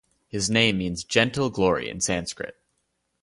[0.29, 2.55] His name means "Gentle Glory" in Sanskrit.